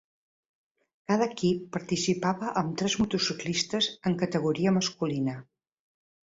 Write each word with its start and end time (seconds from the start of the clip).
Cada 1.11 1.27
equip 1.33 1.67
participava 1.77 2.55
amb 2.63 2.75
tres 2.83 2.97
motociclistes 3.03 3.93
en 4.11 4.19
categoria 4.25 4.77
masculina. 4.81 5.41